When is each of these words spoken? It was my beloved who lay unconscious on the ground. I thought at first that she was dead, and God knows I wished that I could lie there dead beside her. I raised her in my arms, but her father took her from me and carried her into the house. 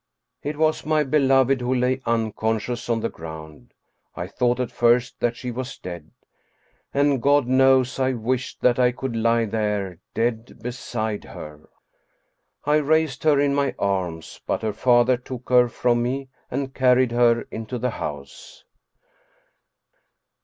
It 0.41 0.57
was 0.57 0.83
my 0.83 1.03
beloved 1.03 1.61
who 1.61 1.75
lay 1.75 2.01
unconscious 2.07 2.89
on 2.89 3.01
the 3.01 3.09
ground. 3.09 3.75
I 4.15 4.25
thought 4.25 4.59
at 4.59 4.71
first 4.71 5.19
that 5.19 5.35
she 5.35 5.51
was 5.51 5.77
dead, 5.77 6.09
and 6.91 7.21
God 7.21 7.45
knows 7.45 7.99
I 7.99 8.13
wished 8.13 8.61
that 8.61 8.79
I 8.79 8.93
could 8.93 9.15
lie 9.15 9.45
there 9.45 9.99
dead 10.15 10.57
beside 10.63 11.23
her. 11.25 11.69
I 12.65 12.77
raised 12.77 13.21
her 13.25 13.39
in 13.39 13.53
my 13.53 13.75
arms, 13.77 14.41
but 14.47 14.63
her 14.63 14.73
father 14.73 15.17
took 15.17 15.49
her 15.49 15.69
from 15.69 16.01
me 16.01 16.29
and 16.49 16.73
carried 16.73 17.11
her 17.11 17.41
into 17.51 17.77
the 17.77 17.91
house. 17.91 18.63